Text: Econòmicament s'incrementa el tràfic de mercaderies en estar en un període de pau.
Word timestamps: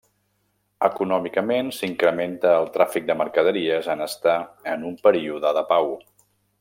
Econòmicament 0.85 1.69
s'incrementa 1.79 2.53
el 2.61 2.71
tràfic 2.77 3.05
de 3.11 3.17
mercaderies 3.21 3.91
en 3.97 4.03
estar 4.07 4.35
en 4.73 4.89
un 4.93 4.97
període 5.09 5.53
de 5.61 5.65
pau. 5.75 5.95